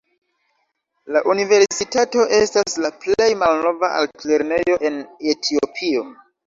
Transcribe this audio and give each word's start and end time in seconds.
La 1.15 1.21
universitato 1.33 2.25
estas 2.39 2.81
la 2.87 2.93
plej 3.05 3.29
malnova 3.45 3.95
altlernejo 4.03 4.83
en 4.93 5.03
Etiopio. 5.37 6.09